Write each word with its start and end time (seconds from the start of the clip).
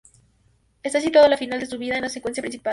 Está 0.81 0.99
cerca 0.99 1.21
del 1.21 1.37
final 1.37 1.59
de 1.59 1.67
su 1.67 1.77
vida 1.77 1.95
en 1.95 2.01
la 2.01 2.09
secuencia 2.09 2.41
principal. 2.41 2.69